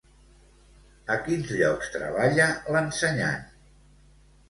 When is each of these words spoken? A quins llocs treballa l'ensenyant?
A 1.17 1.19
quins 1.27 1.53
llocs 1.59 1.93
treballa 1.99 2.51
l'ensenyant? 2.73 3.49